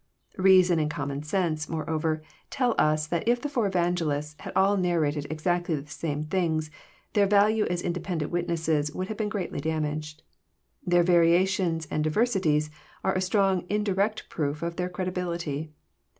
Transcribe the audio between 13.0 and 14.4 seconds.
are a strong indirect